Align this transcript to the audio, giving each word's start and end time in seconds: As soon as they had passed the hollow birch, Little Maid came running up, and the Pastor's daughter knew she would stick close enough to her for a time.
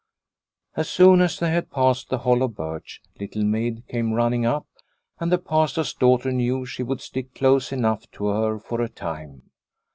As 0.75 0.89
soon 0.89 1.21
as 1.21 1.37
they 1.37 1.51
had 1.51 1.69
passed 1.69 2.09
the 2.09 2.17
hollow 2.17 2.47
birch, 2.47 3.03
Little 3.19 3.43
Maid 3.43 3.83
came 3.87 4.13
running 4.13 4.47
up, 4.47 4.65
and 5.19 5.31
the 5.31 5.37
Pastor's 5.37 5.93
daughter 5.93 6.31
knew 6.31 6.65
she 6.65 6.81
would 6.81 7.01
stick 7.01 7.35
close 7.35 7.71
enough 7.71 8.09
to 8.13 8.25
her 8.25 8.57
for 8.57 8.81
a 8.81 8.89
time. 8.89 9.51